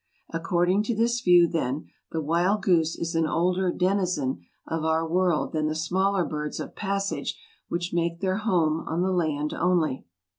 According 0.31 0.81
to 0.85 0.95
this 0.95 1.21
view, 1.21 1.47
then, 1.47 1.85
the 2.11 2.23
wild 2.23 2.63
goose 2.63 2.95
is 2.95 3.13
an 3.13 3.27
older 3.27 3.71
denizen 3.71 4.41
of 4.65 4.83
our 4.83 5.07
world 5.07 5.51
than 5.53 5.67
the 5.67 5.75
smaller 5.75 6.25
birds 6.25 6.59
of 6.59 6.75
passage 6.75 7.39
which 7.69 7.93
make 7.93 8.19
their 8.19 8.37
home 8.37 8.79
on 8.87 9.03
the 9.03 9.11
land 9.11 9.53
only. 9.53 10.07